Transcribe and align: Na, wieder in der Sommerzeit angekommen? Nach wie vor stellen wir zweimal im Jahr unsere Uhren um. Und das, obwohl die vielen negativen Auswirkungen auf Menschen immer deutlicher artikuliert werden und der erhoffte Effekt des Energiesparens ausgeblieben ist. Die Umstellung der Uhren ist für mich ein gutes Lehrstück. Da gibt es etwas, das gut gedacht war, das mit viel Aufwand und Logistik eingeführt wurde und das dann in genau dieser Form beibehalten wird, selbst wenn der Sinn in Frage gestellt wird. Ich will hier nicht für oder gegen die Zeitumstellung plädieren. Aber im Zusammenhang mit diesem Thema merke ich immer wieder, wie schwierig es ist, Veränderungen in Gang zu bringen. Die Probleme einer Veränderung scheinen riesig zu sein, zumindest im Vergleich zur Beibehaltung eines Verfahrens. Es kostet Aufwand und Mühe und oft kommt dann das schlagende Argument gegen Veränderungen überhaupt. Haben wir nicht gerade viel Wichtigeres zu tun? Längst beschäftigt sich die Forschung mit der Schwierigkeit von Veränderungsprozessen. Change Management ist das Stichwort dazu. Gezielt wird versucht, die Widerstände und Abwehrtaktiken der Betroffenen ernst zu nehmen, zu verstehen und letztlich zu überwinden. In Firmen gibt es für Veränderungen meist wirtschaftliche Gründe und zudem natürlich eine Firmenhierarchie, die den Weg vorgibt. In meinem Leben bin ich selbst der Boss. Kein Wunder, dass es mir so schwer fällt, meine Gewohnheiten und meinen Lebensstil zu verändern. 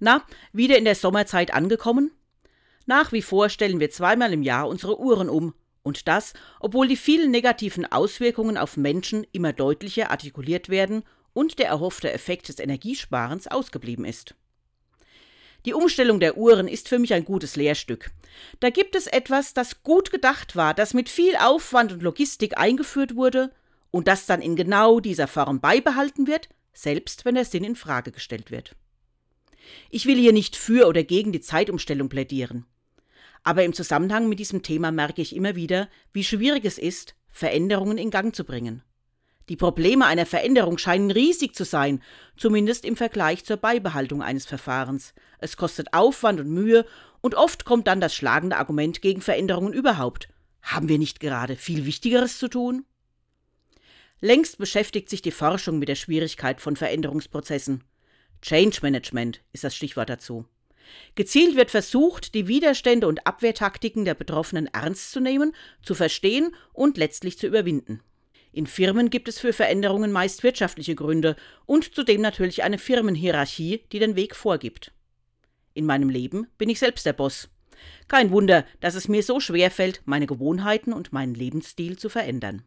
Na, 0.00 0.24
wieder 0.52 0.78
in 0.78 0.86
der 0.86 0.94
Sommerzeit 0.94 1.52
angekommen? 1.52 2.10
Nach 2.86 3.12
wie 3.12 3.22
vor 3.22 3.50
stellen 3.50 3.80
wir 3.80 3.90
zweimal 3.90 4.32
im 4.32 4.42
Jahr 4.42 4.66
unsere 4.66 4.98
Uhren 4.98 5.28
um. 5.28 5.54
Und 5.82 6.08
das, 6.08 6.32
obwohl 6.58 6.88
die 6.88 6.96
vielen 6.96 7.30
negativen 7.30 7.84
Auswirkungen 7.90 8.56
auf 8.56 8.76
Menschen 8.76 9.26
immer 9.32 9.52
deutlicher 9.52 10.10
artikuliert 10.10 10.70
werden 10.70 11.04
und 11.34 11.58
der 11.58 11.68
erhoffte 11.68 12.10
Effekt 12.10 12.48
des 12.48 12.58
Energiesparens 12.58 13.46
ausgeblieben 13.46 14.04
ist. 14.04 14.34
Die 15.66 15.74
Umstellung 15.74 16.20
der 16.20 16.38
Uhren 16.38 16.68
ist 16.68 16.88
für 16.88 16.98
mich 16.98 17.12
ein 17.12 17.26
gutes 17.26 17.56
Lehrstück. 17.56 18.10
Da 18.60 18.70
gibt 18.70 18.96
es 18.96 19.06
etwas, 19.06 19.52
das 19.52 19.82
gut 19.82 20.10
gedacht 20.10 20.56
war, 20.56 20.72
das 20.72 20.94
mit 20.94 21.10
viel 21.10 21.36
Aufwand 21.36 21.92
und 21.92 22.02
Logistik 22.02 22.56
eingeführt 22.56 23.14
wurde 23.14 23.50
und 23.90 24.08
das 24.08 24.24
dann 24.24 24.40
in 24.40 24.56
genau 24.56 25.00
dieser 25.00 25.28
Form 25.28 25.60
beibehalten 25.60 26.26
wird, 26.26 26.48
selbst 26.72 27.26
wenn 27.26 27.34
der 27.34 27.44
Sinn 27.44 27.64
in 27.64 27.76
Frage 27.76 28.12
gestellt 28.12 28.50
wird. 28.50 28.74
Ich 29.90 30.06
will 30.06 30.16
hier 30.16 30.32
nicht 30.32 30.56
für 30.56 30.86
oder 30.86 31.02
gegen 31.02 31.32
die 31.32 31.40
Zeitumstellung 31.40 32.08
plädieren. 32.08 32.66
Aber 33.42 33.64
im 33.64 33.72
Zusammenhang 33.72 34.28
mit 34.28 34.38
diesem 34.38 34.62
Thema 34.62 34.90
merke 34.90 35.22
ich 35.22 35.34
immer 35.34 35.56
wieder, 35.56 35.88
wie 36.12 36.24
schwierig 36.24 36.64
es 36.64 36.78
ist, 36.78 37.14
Veränderungen 37.30 37.98
in 37.98 38.10
Gang 38.10 38.34
zu 38.34 38.44
bringen. 38.44 38.82
Die 39.48 39.56
Probleme 39.56 40.06
einer 40.06 40.26
Veränderung 40.26 40.78
scheinen 40.78 41.10
riesig 41.10 41.56
zu 41.56 41.64
sein, 41.64 42.02
zumindest 42.36 42.84
im 42.84 42.96
Vergleich 42.96 43.44
zur 43.44 43.56
Beibehaltung 43.56 44.22
eines 44.22 44.46
Verfahrens. 44.46 45.12
Es 45.38 45.56
kostet 45.56 45.92
Aufwand 45.92 46.38
und 46.38 46.50
Mühe 46.50 46.86
und 47.20 47.34
oft 47.34 47.64
kommt 47.64 47.88
dann 47.88 48.00
das 48.00 48.14
schlagende 48.14 48.58
Argument 48.58 49.02
gegen 49.02 49.20
Veränderungen 49.20 49.72
überhaupt. 49.72 50.28
Haben 50.62 50.88
wir 50.88 50.98
nicht 50.98 51.18
gerade 51.18 51.56
viel 51.56 51.84
Wichtigeres 51.84 52.38
zu 52.38 52.48
tun? 52.48 52.84
Längst 54.20 54.58
beschäftigt 54.58 55.08
sich 55.08 55.22
die 55.22 55.30
Forschung 55.30 55.78
mit 55.78 55.88
der 55.88 55.94
Schwierigkeit 55.96 56.60
von 56.60 56.76
Veränderungsprozessen. 56.76 57.82
Change 58.42 58.78
Management 58.82 59.42
ist 59.52 59.64
das 59.64 59.74
Stichwort 59.74 60.08
dazu. 60.08 60.46
Gezielt 61.14 61.56
wird 61.56 61.70
versucht, 61.70 62.34
die 62.34 62.48
Widerstände 62.48 63.06
und 63.06 63.26
Abwehrtaktiken 63.26 64.04
der 64.04 64.14
Betroffenen 64.14 64.66
ernst 64.66 65.12
zu 65.12 65.20
nehmen, 65.20 65.54
zu 65.82 65.94
verstehen 65.94 66.54
und 66.72 66.96
letztlich 66.96 67.38
zu 67.38 67.46
überwinden. 67.46 68.02
In 68.52 68.66
Firmen 68.66 69.10
gibt 69.10 69.28
es 69.28 69.38
für 69.38 69.52
Veränderungen 69.52 70.10
meist 70.10 70.42
wirtschaftliche 70.42 70.96
Gründe 70.96 71.36
und 71.66 71.94
zudem 71.94 72.20
natürlich 72.20 72.64
eine 72.64 72.78
Firmenhierarchie, 72.78 73.84
die 73.92 74.00
den 74.00 74.16
Weg 74.16 74.34
vorgibt. 74.34 74.92
In 75.72 75.86
meinem 75.86 76.08
Leben 76.08 76.48
bin 76.58 76.68
ich 76.68 76.80
selbst 76.80 77.06
der 77.06 77.12
Boss. 77.12 77.48
Kein 78.08 78.32
Wunder, 78.32 78.66
dass 78.80 78.96
es 78.96 79.06
mir 79.06 79.22
so 79.22 79.38
schwer 79.38 79.70
fällt, 79.70 80.02
meine 80.04 80.26
Gewohnheiten 80.26 80.92
und 80.92 81.12
meinen 81.12 81.34
Lebensstil 81.34 81.96
zu 81.96 82.08
verändern. 82.08 82.64